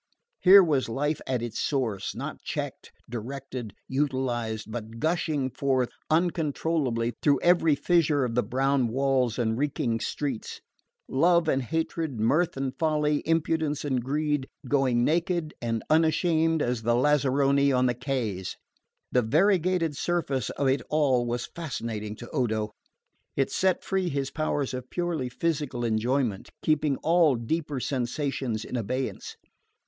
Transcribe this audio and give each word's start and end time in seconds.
Here 0.39 0.63
was 0.63 0.89
life 0.89 1.21
at 1.27 1.43
its 1.43 1.59
source, 1.59 2.15
not 2.15 2.41
checked, 2.41 2.91
directed, 3.07 3.75
utilised, 3.87 4.71
but 4.71 4.97
gushing 4.97 5.51
forth 5.51 5.89
uncontrollably 6.09 7.13
through 7.21 7.39
every 7.41 7.75
fissure 7.75 8.25
of 8.25 8.33
the 8.33 8.41
brown 8.41 8.87
walls 8.87 9.37
and 9.37 9.59
reeking 9.59 9.99
streets 9.99 10.59
love 11.07 11.47
and 11.47 11.61
hatred, 11.61 12.19
mirth 12.19 12.57
and 12.57 12.75
folly, 12.79 13.21
impudence 13.27 13.85
and 13.85 14.03
greed, 14.03 14.47
going 14.67 15.03
naked 15.03 15.53
and 15.61 15.83
unashamed 15.87 16.63
as 16.63 16.81
the 16.81 16.95
lazzaroni 16.95 17.71
on 17.71 17.85
the 17.85 17.93
quays. 17.93 18.57
The 19.11 19.21
variegated 19.21 19.95
surface 19.95 20.49
of 20.49 20.67
it 20.67 20.81
all 20.89 21.27
was 21.27 21.45
fascinating 21.55 22.15
to 22.15 22.29
Odo. 22.31 22.71
It 23.35 23.51
set 23.51 23.83
free 23.83 24.09
his 24.09 24.31
powers 24.31 24.73
of 24.73 24.89
purely 24.89 25.29
physical 25.29 25.85
enjoyment, 25.85 26.49
keeping 26.63 26.97
all 27.03 27.35
deeper 27.35 27.79
sensations 27.79 28.65
in 28.65 28.75
abeyance. 28.75 29.35